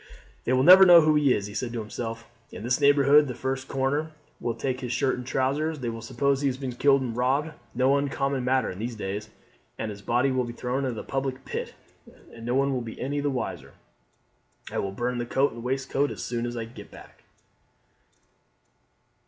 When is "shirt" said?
4.91-5.15